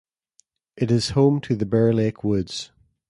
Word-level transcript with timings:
It 0.77 0.89
is 0.89 1.11
home 1.11 1.41
to 1.41 1.55
the 1.55 1.63
Bear 1.67 1.93
Lake 1.93 2.23
Woods. 2.23 2.71